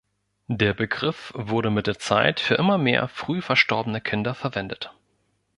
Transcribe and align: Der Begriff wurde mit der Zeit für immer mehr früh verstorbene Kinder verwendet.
Der 0.47 0.73
Begriff 0.73 1.31
wurde 1.35 1.69
mit 1.69 1.85
der 1.85 1.99
Zeit 1.99 2.39
für 2.39 2.55
immer 2.55 2.79
mehr 2.79 3.07
früh 3.07 3.39
verstorbene 3.39 4.01
Kinder 4.01 4.33
verwendet. 4.33 4.91